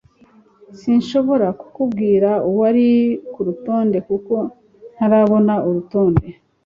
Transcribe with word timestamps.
sinshobora 0.79 1.47
kukubwira 1.59 2.29
uwari 2.49 2.87
kurutonde 3.31 3.97
kuko 4.07 4.35
ntarabona 4.95 5.53
urutonde 5.67 6.27